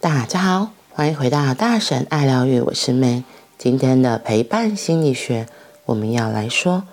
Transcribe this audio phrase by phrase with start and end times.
[0.00, 3.24] 大家好，欢迎回到大神爱疗愈，我是 May。
[3.58, 5.48] 今天的陪伴心理学，
[5.86, 6.84] 我们要来说，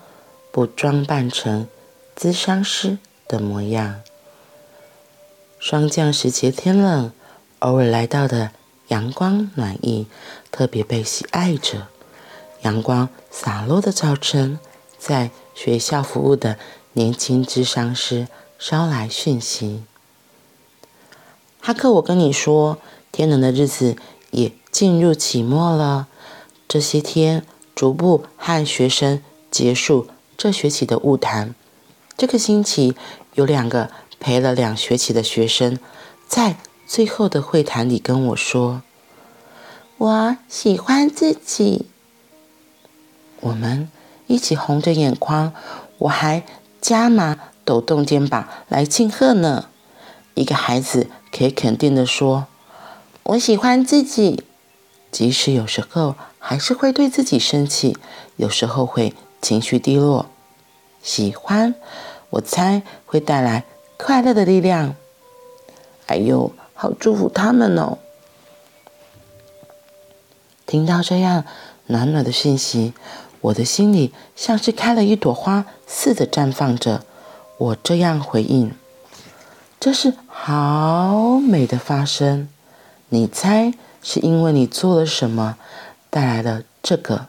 [0.50, 1.68] 不装扮成
[2.16, 2.98] 咨商师
[3.28, 4.00] 的模样。
[5.60, 7.12] 霜降时节天冷，
[7.60, 8.50] 偶尔来到的
[8.88, 10.08] 阳光暖意，
[10.50, 11.86] 特别被喜爱着。
[12.62, 14.58] 阳光洒落的早晨，
[14.98, 16.58] 在学校服务的
[16.94, 18.26] 年轻咨商师
[18.58, 19.84] 捎来讯息
[21.62, 22.78] ：“哈克，我跟你说，
[23.16, 23.96] 天冷的日子
[24.30, 26.06] 也进入期末了。
[26.68, 31.54] 这些天逐步和学生结束这学期的晤谈。
[32.16, 32.94] 这个星期
[33.34, 35.78] 有两个。”陪了两学期的学生，
[36.26, 38.82] 在最后的会谈里跟我说
[39.98, 41.86] ：“我喜欢自己。”
[43.40, 43.90] 我们
[44.26, 45.52] 一起红着眼眶，
[45.98, 46.44] 我还
[46.80, 49.68] 加码抖动肩膀来庆贺呢。
[50.32, 52.46] 一个孩子可以肯定地说
[53.26, 54.44] ：“我喜欢自己。”
[55.12, 57.96] 即使有时候还是会对自己生气，
[58.36, 60.26] 有时候会情绪低落。
[61.02, 61.74] 喜欢，
[62.30, 63.64] 我猜会带来。
[63.98, 64.94] 快乐的力量，
[66.06, 67.96] 哎呦，好祝福他们哦！
[70.66, 71.44] 听到这样
[71.86, 72.92] 暖暖的讯息，
[73.40, 77.04] 我的心里像是开了一朵花似的绽放着。
[77.56, 78.74] 我这样回应
[79.80, 82.50] ：“这是好美的发生。”
[83.08, 85.56] 你猜是因为你做了什么
[86.10, 87.26] 带来了这个？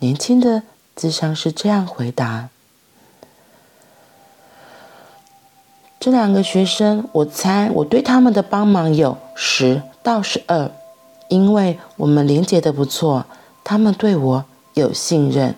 [0.00, 0.62] 年轻的
[0.94, 2.50] 智商是这样回答。
[5.98, 10.70] 这两个学生，我猜我对他们的帮忙有十到十二，
[11.28, 13.24] 因为我们连接的不错，
[13.64, 15.54] 他们对我有信任，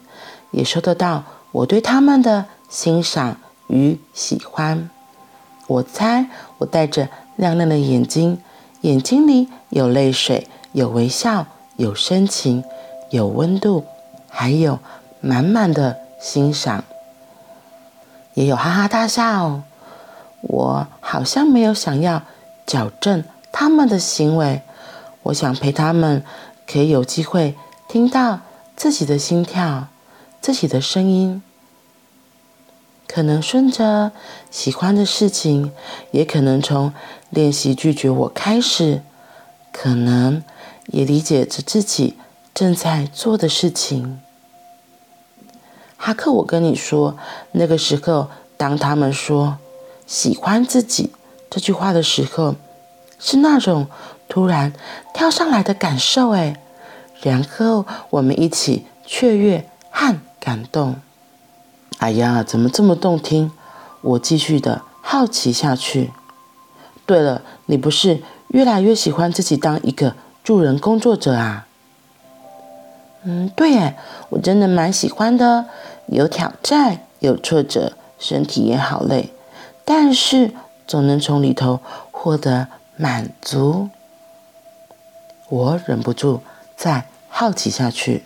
[0.53, 4.89] 也收得到我对他们的欣赏与喜欢。
[5.67, 8.41] 我猜我带着亮亮的眼睛，
[8.87, 12.63] 眼睛里有泪水，有微笑，有深情，
[13.11, 13.85] 有温度，
[14.29, 14.79] 还有
[15.21, 16.85] 满满的欣赏，
[18.35, 19.63] 也有哈哈大笑。
[20.43, 22.23] 我好像没有想要
[22.65, 24.63] 矫正他们的行为，
[25.25, 26.23] 我想陪他们，
[26.65, 27.57] 可以有机会
[27.89, 28.39] 听到
[28.77, 29.89] 自己的心跳，
[30.41, 31.43] 自己的声音，
[33.09, 34.13] 可能顺着
[34.51, 35.73] 喜欢的事情，
[36.11, 36.93] 也可能从
[37.31, 39.03] 练习拒绝我开始，
[39.73, 40.43] 可能
[40.87, 42.17] 也理解着自己
[42.55, 44.21] 正在做的事情。
[45.97, 47.17] 哈克，我跟你说，
[47.53, 49.59] 那个时候，当他们说。
[50.07, 51.11] 喜欢自己
[51.51, 52.55] 这句话的时候，
[53.19, 53.89] 是那种
[54.29, 54.73] 突然
[55.13, 56.63] 跳上来的感受哎，
[57.23, 61.01] 然后我们一起雀跃和感动。
[61.99, 63.51] 哎呀，怎么这么动听？
[64.03, 66.13] 我继续的好奇下去。
[67.07, 70.15] 对了，你不是越来越喜欢自己当一个
[70.45, 71.67] 助人工作者啊？
[73.25, 73.97] 嗯，对哎，
[74.29, 75.67] 我真的蛮喜欢的，
[76.07, 79.33] 有挑战，有挫折，身体也好累。
[79.85, 80.53] 但是
[80.87, 81.81] 总能从里头
[82.13, 83.89] 获得满足，
[85.49, 86.43] 我忍不住
[86.77, 88.25] 再好奇下去。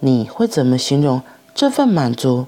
[0.00, 1.22] 你会怎么形容
[1.54, 2.46] 这份满足？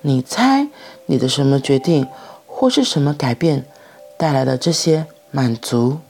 [0.00, 0.68] 你猜
[1.06, 2.08] 你的什么决定
[2.46, 3.66] 或是什么改变
[4.18, 6.00] 带来了这些满足？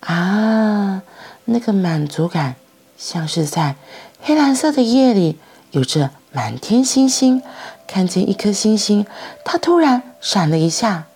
[0.00, 1.02] 啊，
[1.44, 2.56] 那个满足感
[2.96, 3.76] 像是在
[4.20, 5.38] 黑蓝色的夜里，
[5.72, 7.42] 有着满天星星。
[7.86, 9.04] 看见一颗星星，
[9.44, 11.08] 它突然闪了一下。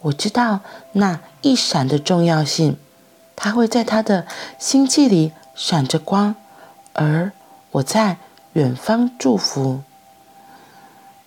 [0.00, 0.60] 我知道
[0.92, 2.78] 那一闪的重要性，
[3.36, 4.26] 它会在它的
[4.58, 6.34] 星际里闪着光，
[6.94, 7.32] 而
[7.76, 8.16] 我在
[8.54, 9.82] 远方祝福。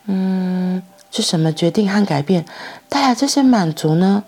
[0.05, 2.45] 嗯，是什么决定和改变
[2.87, 4.23] 带来这些满足呢？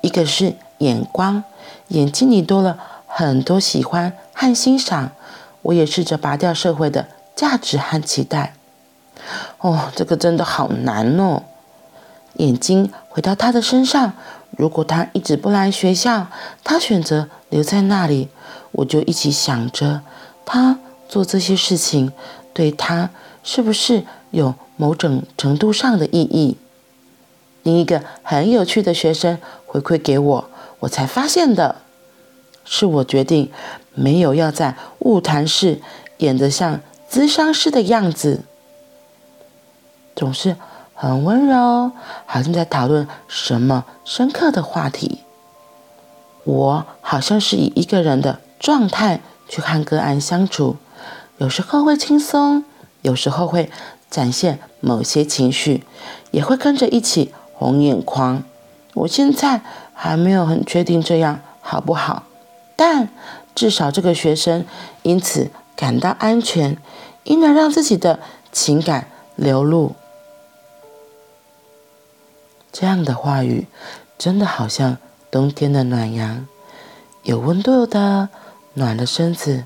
[0.00, 1.42] 一个是眼光，
[1.88, 2.78] 眼睛里多了
[3.08, 5.10] 很多喜欢和欣赏。
[5.62, 8.54] 我也试着拔掉社会的价值和期待。
[9.58, 11.42] 哦，这个真的好难哦。
[12.34, 14.12] 眼睛回到他的身上，
[14.52, 16.28] 如果他一直不来学校，
[16.62, 18.28] 他选择留在那里，
[18.70, 20.02] 我就一起想着，
[20.44, 22.12] 他做这些事情
[22.52, 23.10] 对他
[23.42, 26.56] 是不是有某种程度上的意义？
[27.62, 30.50] 另一个很有趣的学生回馈给我，
[30.80, 31.76] 我才发现的，
[32.64, 33.50] 是我决定
[33.94, 35.80] 没有要在晤谈室
[36.18, 36.80] 演得像
[37.10, 38.42] 咨商师的样子。
[40.14, 40.56] 总是
[40.94, 41.92] 很温柔，
[42.24, 45.20] 好像在讨论什么深刻的话题。
[46.44, 50.76] 我好像是以一个人的状态去和个案相处，
[51.38, 52.64] 有时候会轻松，
[53.02, 53.70] 有时候会
[54.10, 55.84] 展现某些情绪，
[56.30, 58.42] 也会跟着一起红眼眶。
[58.94, 59.60] 我现在
[59.92, 62.24] 还没有很确定这样好不好，
[62.74, 63.10] 但
[63.54, 64.64] 至少这个学生
[65.02, 66.78] 因此感到安全，
[67.24, 69.94] 因而让自己的情感流露。
[72.72, 73.66] 这样的话语，
[74.16, 74.96] 真的好像
[75.30, 76.46] 冬天的暖阳，
[77.22, 78.30] 有温度的
[78.74, 79.64] 暖了身子，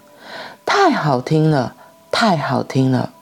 [0.82, 1.76] 太好听了，
[2.10, 3.12] 太好听了。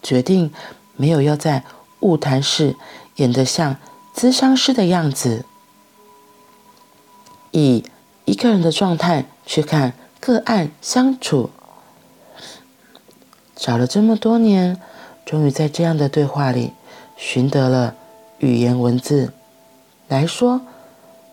[0.00, 0.52] 决定
[0.94, 1.64] 没有要在
[1.98, 2.76] 晤谈室
[3.16, 3.78] 演得像
[4.14, 5.44] 咨商师的样子，
[7.50, 7.84] 以
[8.26, 11.50] 一个人的状态去看个案相处。
[13.56, 14.80] 找了这么多年，
[15.24, 16.74] 终于在这样的对话里
[17.16, 17.96] 寻得了
[18.38, 19.32] 语言文字
[20.06, 20.60] 来说，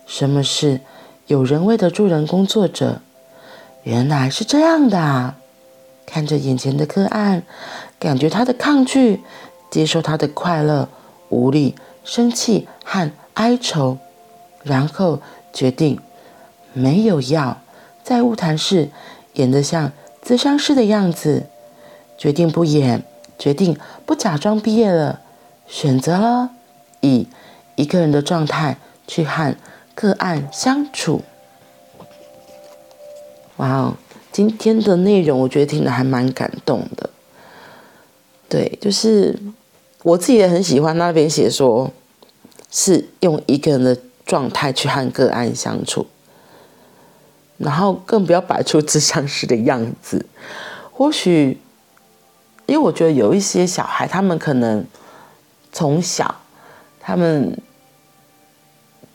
[0.06, 0.80] 什么是
[1.28, 3.00] 有人味的助人工作者？
[3.84, 5.36] 原来是这样的啊！
[6.06, 7.42] 看着眼前的个案，
[7.98, 9.22] 感觉他的抗拒，
[9.70, 10.88] 接受他的快乐、
[11.28, 11.74] 无力。
[12.04, 13.96] 生气和哀愁，
[14.62, 15.22] 然后
[15.54, 15.98] 决定
[16.74, 17.62] 没有要
[18.02, 18.90] 在晤谈室
[19.32, 19.90] 演得像
[20.22, 21.46] 咨商师的样子，
[22.18, 23.02] 决定不演，
[23.38, 25.20] 决定不假装毕业了，
[25.66, 26.50] 选择了
[27.00, 27.26] 以
[27.76, 28.76] 一个人的状态
[29.06, 29.56] 去和
[29.94, 31.22] 个案相处。
[33.56, 33.96] 哇哦，
[34.32, 37.10] 今天的内容我觉得听得还蛮感动的。
[38.48, 39.38] 对，就是。
[40.04, 41.90] 我自己也很喜欢那边写说，
[42.70, 46.06] 是用一个人的状态去和个案相处，
[47.56, 50.26] 然后更不要摆出智商师的样子。
[50.92, 51.58] 或许，
[52.66, 54.84] 因为我觉得有一些小孩，他们可能
[55.72, 56.42] 从小
[57.00, 57.58] 他们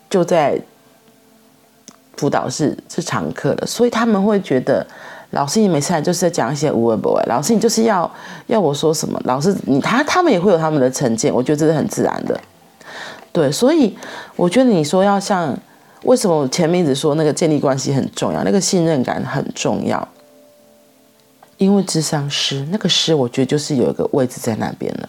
[0.09, 0.59] 就在
[2.19, 4.85] 辅导是是常客了，所以他们会觉得。
[5.31, 7.23] 老师，你每次来就是在讲一些无微不为。
[7.27, 8.11] 老师，你就是要
[8.47, 9.21] 要我说什么？
[9.25, 12.35] 老师，你他他们也会有他们的成见，我觉得这是很自然的。
[13.31, 13.95] 对，所以
[14.35, 15.55] 我觉得你说要像
[16.05, 20.07] 为什么前面一直说那个建立关系很重要，那个信任感很重要，
[21.57, 25.07] 因为智商师那个师，我觉得就是有一个位置在那边了，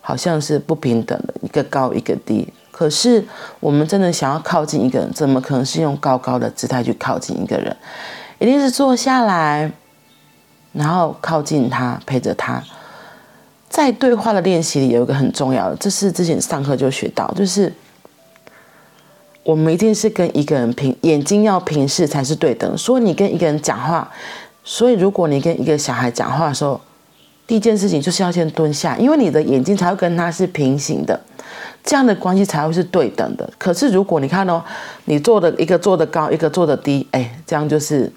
[0.00, 2.48] 好像是不平等的，一个高一个低。
[2.70, 3.24] 可是
[3.58, 7.76] 我们真的想要靠近一个人，怎么可能是用高高的姿态去靠近一个人？
[8.38, 9.70] 一定是坐下来，
[10.72, 12.62] 然后靠近他，陪着他。
[13.68, 17.72] 在对话的练习里，有一个很重要的，这是之前上课就学到，就是
[19.44, 22.76] 我们一定是跟一个人平，眼睛要平视才是对等。
[22.78, 24.10] 所以你跟一个人讲话，
[24.64, 26.80] 所以如果你跟一个小孩讲话的时候，
[27.46, 31.20] 第一件事情就是要先蹲下，因为你的眼睛才会跟他是平行的。
[31.82, 33.50] 这样的关系才会是对等的。
[33.58, 34.62] 可是如果你看哦，
[35.04, 38.12] 你坐的一个坐的高，一个坐的低，哎，这样就是。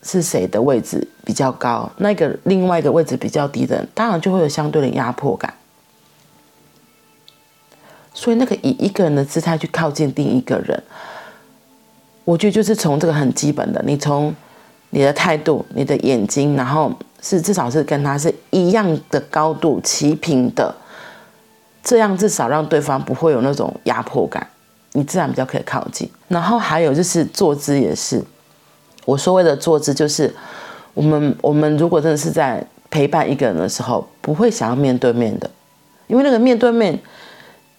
[0.00, 1.90] 是谁的位置比较高？
[1.96, 5.52] 那个另外一个位置比较低的，当然就会有相对的压迫感。
[8.14, 10.80] 所以，那个以一个人的姿态去靠近另一个人，
[12.24, 14.32] 我觉得就是从这个很基本的，你从
[14.90, 20.72] 你的态度、你的眼睛，然后是至少是跟他是一样的高度、齐平的，
[21.88, 24.46] 这样至少让对方不会有那种压迫感，
[24.92, 26.06] 你自然比较可以靠近。
[26.28, 28.22] 然后还有就是坐姿也是。
[29.06, 30.30] 我所谓的坐姿，就是
[30.92, 35.50] 我们我们如果真的是在陪伴一个人的时候，不会想要面对面的，
[36.08, 36.98] 因为那个面对面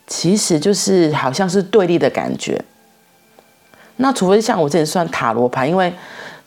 [0.08, 2.60] 其实就是好像是对立的感觉。
[3.98, 5.94] 那除非像我这里算塔罗牌，因为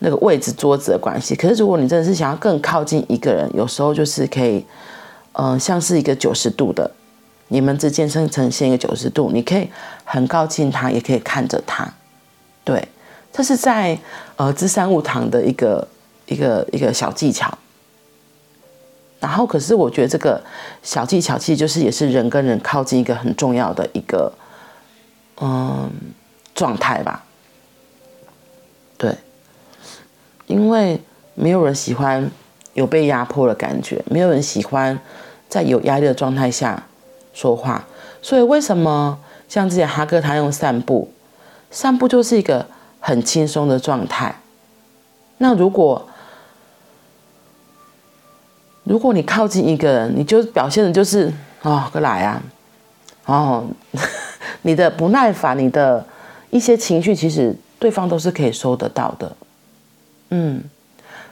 [0.00, 1.36] 那个位置桌子的关系。
[1.36, 4.66] 可是如果你真的是想要更靠近一个人，有时候就是可以，
[5.34, 6.90] 嗯、呃，像是一个九十度的，
[7.52, 9.68] 你们之间呈呈现一个九十度，你可以
[10.04, 11.86] 很靠近他，也可以看着他，
[12.64, 12.88] 对。
[13.30, 13.98] 这是在
[14.36, 15.88] 呃咨商晤谈的一个
[16.26, 17.56] 一个一个小技巧，
[19.20, 20.42] 然后可是我觉得这个
[20.82, 24.30] 小技巧其实就是也是人跟人靠近一个很重要的一个
[25.40, 25.90] 嗯
[26.54, 27.24] 状态吧，
[28.98, 29.16] 对，
[30.46, 31.00] 因为
[31.34, 32.30] 没有人喜欢
[32.74, 34.98] 有被压迫的感觉，没有人喜欢
[35.48, 36.86] 在有压力的状态下
[37.32, 37.86] 说话，
[38.20, 41.12] 所以为什么像之前哈哥他用散步，
[41.70, 42.66] 散步就是一个。
[43.04, 44.32] 很轻松的状态。
[45.38, 46.08] 那如果
[48.84, 52.40] 如果你靠近一个人，你就表现的就是哦，过来啊，
[53.26, 53.66] 哦，
[54.62, 56.06] 你的不耐烦，你的
[56.50, 59.36] 一些情绪，其实对方都是可以收得到的。
[60.28, 60.62] 嗯，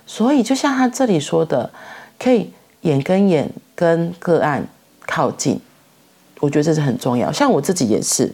[0.05, 1.71] 所以就像他这里说的，
[2.19, 4.67] 可以眼跟眼跟个案
[5.07, 5.61] 靠近，
[6.41, 7.31] 我觉得这是很重要。
[7.31, 8.33] 像我自己也是。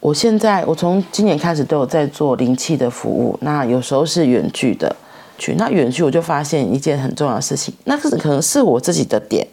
[0.00, 3.38] 我现在，我从今年开始都有在做灵气的服务。
[3.42, 4.96] 那有时候是远距的
[5.38, 9.46] 去，那远距我就发现一件很重要的事情，那是可能是我自己的点，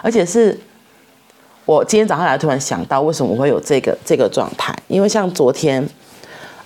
[0.00, 0.56] 而且是
[1.64, 4.72] 我今天早上来突然想到，为什么我会有这个这个状态？
[4.86, 5.84] 因为像昨天，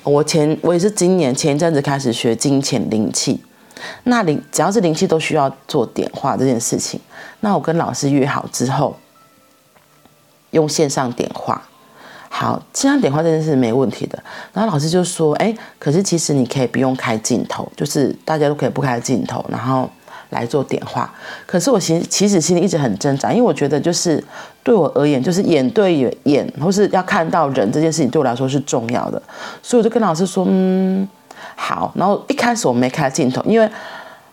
[0.03, 3.41] 我前我也是今年前一阵子开始学金钱灵气，
[4.05, 7.01] 那灵只要是灵气都需要做点化这件事情。
[7.41, 8.95] 那我跟老师约好之后，
[10.53, 11.61] 用线上点化。
[12.35, 14.19] 好，线上点化这件事没问题的。
[14.55, 19.87] 然后老师就说：“哎，可是其实你可以不用开镜头，就是大家都可以不开镜头，然后
[20.31, 21.13] 来做点化。
[21.45, 24.25] 可是我其实其实心里一直很挣扎，因为我觉得就是
[24.63, 29.21] 对我而言，就是眼对眼，或是要看到人这件事情对我来说是重要的。
[29.63, 31.07] 所以我就跟老师说：嗯，
[31.55, 31.93] 好。
[31.95, 33.71] 然后一开始我没开镜头，因为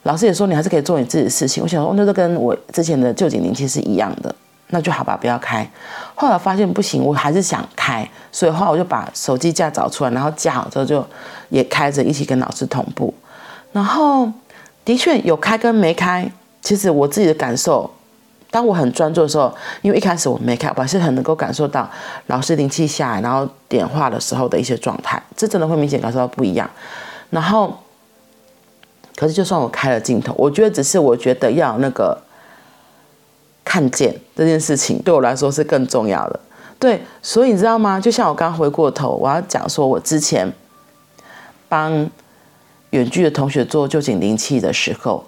[0.03, 1.61] 老师也说你还是可以做你自己的事情。
[1.61, 4.33] 我想说，那就跟我之前的旧景灵气是一样的。”
[4.71, 5.67] 那就好吧，不要开。
[6.21, 11.01] 后来发现不行，我还是想开，所以后来我就把手机架找出来，然后架好之后就
[11.47, 13.13] 也开着，一起跟老师同步。
[13.71, 14.29] 然后
[14.83, 16.29] 的确有开跟没开，
[16.61, 17.89] 其实我自己的感受，
[18.51, 21.89] 当我很专注的时候，因为一开始我没开，我还是很能够感受到
[22.27, 26.69] 老师灵气下来，然后点化的时候的一些状态，这真的会明显感受到不一样。
[27.29, 27.79] 然后，
[29.15, 32.17] 可是就算我开了镜头，我觉得只是我觉得要那个。
[33.69, 36.39] 看见这件事情对我来说是更重要的，
[36.79, 37.99] 对，所以你知道吗？
[37.99, 40.51] 就像我刚回过头，我要讲说，我之前
[41.67, 42.09] 帮
[42.89, 45.23] 远距的同学做旧景灵气的时候，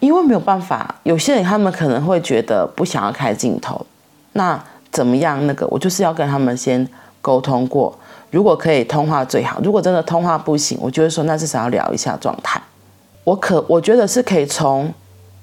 [0.00, 3.84] 因为没有办法，有些人他们可能会觉得不想要开镜头，
[4.32, 4.58] 那
[4.90, 5.46] 怎么样？
[5.46, 6.88] 那个我就是要跟他们先
[7.20, 7.94] 沟通过，
[8.30, 12.58] 如果可以通话最好，如果真的通话不行，我就会说那至少要聊一下状态。
[13.24, 14.90] 我可我觉得是可以从。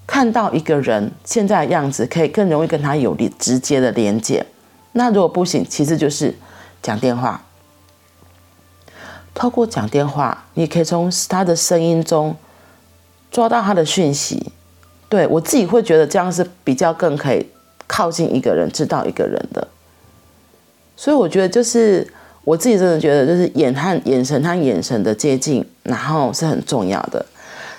[0.08, 4.46] 看到一个人现在的样子，可以更容易跟他有连直接的连接。
[4.92, 6.36] 那如果不行，其实就是
[6.82, 7.42] 讲电话。
[9.34, 12.36] 透过讲电话，你可以从他的声音中
[13.32, 14.52] 抓到他的讯息。
[15.10, 17.46] 对，我自己会觉得这样是比较更可以
[17.88, 19.68] 靠近一个人，知道一个人的。
[20.96, 22.08] 所以我觉得就是
[22.44, 27.26] 我自己真的觉得，就是眼和眼神和眼神的接近，然后是很重要的。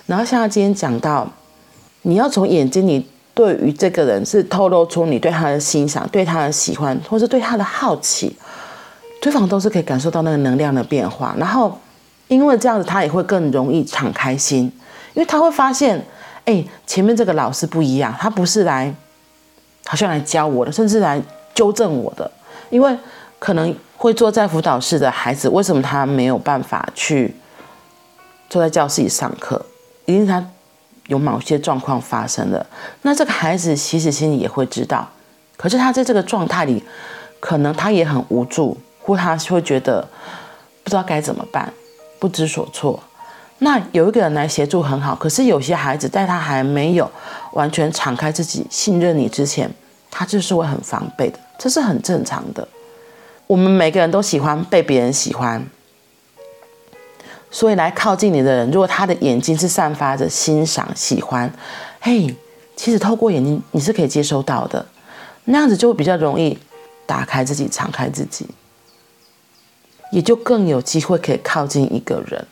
[0.07, 1.33] 然后像今天讲到。
[2.07, 8.37] 你要从眼睛里对于这个人是透露出你对他的欣赏、对他的喜欢，或是对他的好奇，
[9.21, 11.35] 对方都是可以感受到那个能量的变化。
[11.37, 11.77] 然后，
[12.29, 14.73] 因为这样子，他也会更容易敞开心，
[15.15, 16.01] 因为他会发现，
[16.45, 18.95] 哎，前面这个老师不一样，他不是来
[19.85, 21.21] 好像来教我的，甚至来
[21.57, 22.31] 纠正我的。
[22.71, 22.97] 因为
[23.41, 27.35] 可能会坐在辅导室的孩子，为什么他没有办法去
[28.49, 29.67] 坐在教室里上课？
[30.05, 30.49] 因为他。
[31.09, 32.67] 有某些状况发生了，
[33.03, 35.09] 那这个孩子其实心里也会知道，
[35.57, 36.83] 可是他在这个状态里，
[37.39, 40.07] 可能他也很无助，或他会觉得
[40.83, 41.73] 不知道该怎么办，
[42.19, 42.99] 不知所措。
[43.59, 47.11] 那有一个人来协助很好，可是有些孩子在他还没有
[47.53, 49.71] 完全敞开自己、信任你之前，
[50.11, 52.67] 他就是会很防备的，这是很正常的。
[53.47, 55.65] 我们每个人都喜欢被别人喜欢。
[57.57, 61.51] 所以来靠近你的人，如果他的眼睛是散发着欣赏、喜欢，
[62.03, 62.37] 嘿，
[62.77, 64.85] 其实透过眼睛你是可以接收到的，
[65.45, 66.59] 那样子就会比较容易
[67.07, 68.47] 打开自己、敞开自己，
[70.13, 72.47] 也就更有机会可以靠近一个人。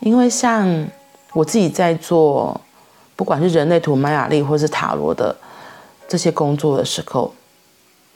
[0.00, 0.88] 因为像
[1.32, 2.60] 我自己在做，
[3.14, 5.36] 不管是人类图、玛雅历或是塔罗的
[6.08, 7.32] 这些工作的时候，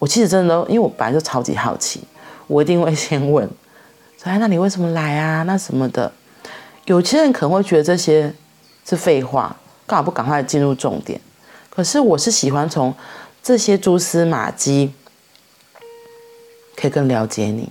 [0.00, 2.00] 我其实真的都，因为我本来就超级好奇，
[2.48, 3.48] 我一定会先问。
[4.26, 5.44] 哎，那你为什么来啊？
[5.44, 6.10] 那什么的，
[6.86, 8.34] 有些人可能会觉得这些
[8.84, 9.54] 是废话，
[9.86, 11.20] 干嘛不赶快进入重点？
[11.70, 12.92] 可是我是喜欢从
[13.40, 14.92] 这些蛛丝马迹，
[16.76, 17.70] 可以更了解你，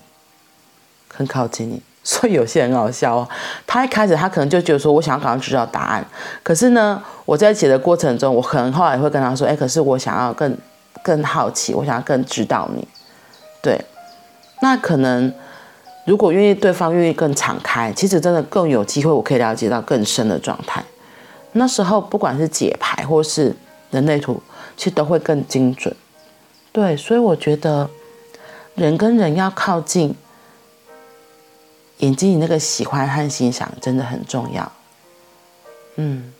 [1.10, 1.82] 更靠近你。
[2.06, 3.28] 所以有些人很好笑哦，
[3.68, 6.06] 他一开始他可能就觉得说我想要赶快知道答案，
[6.42, 10.58] 可是呢，我在写的过程中，我可能后来会跟他说，哎，可是我想要更
[11.04, 12.88] 更好奇，我想要更知道你，
[13.62, 13.84] 对，
[14.62, 15.34] 那可能。
[16.06, 20.84] 如果愿意，对方愿意更敞开，其实真的更有机会，我可以了解到更深的状态。
[21.54, 23.56] 那时候，不管是解牌或是
[23.90, 24.40] 人类图，
[24.78, 25.96] 其实都会更精准。
[26.72, 27.90] 对，所以我觉得
[28.76, 30.14] 人跟人要靠近，
[31.98, 34.72] 眼睛里那个喜欢和欣赏真的很重要。
[35.96, 36.32] 嗯，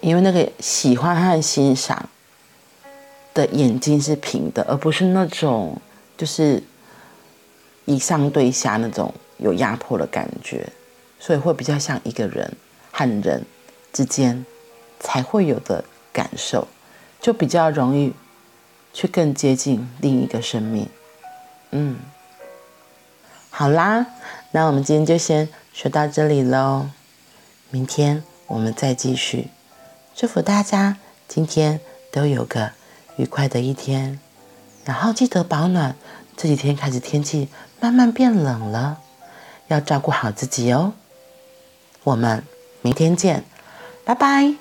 [0.00, 2.08] 因为那个喜欢和欣赏
[3.34, 5.76] 的眼睛是平的，而不是那种
[6.16, 6.62] 就是。
[7.84, 10.68] 以上对下那种有压迫的感觉，
[11.18, 12.56] 所以会比较像一个人
[12.90, 13.44] 和人
[13.92, 14.44] 之间
[15.00, 16.66] 才会有的感受，
[17.20, 18.12] 就比较容易
[18.92, 20.88] 去更接近另一个生命。
[21.70, 21.98] 嗯，
[23.50, 24.06] 好啦，
[24.52, 26.88] 那我们今天就先说到这里喽，
[27.70, 29.48] 明天我们再继续。
[30.14, 31.80] 祝福大家今天
[32.12, 32.70] 都有个
[33.16, 34.20] 愉快的一天。
[34.84, 35.96] 然后记得保暖，
[36.36, 37.48] 这几天开始天气
[37.84, 38.98] 慢慢变冷了，
[39.68, 40.94] 要照顾好自己哦。
[42.02, 42.42] 我们
[42.80, 43.44] 明天见，
[44.06, 44.54] 拜拜。